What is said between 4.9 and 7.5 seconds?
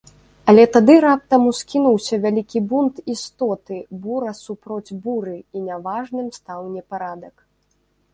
буры, і няважным стаў непарадак.